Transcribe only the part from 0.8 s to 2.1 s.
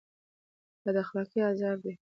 بد اخلاقي عذاب دی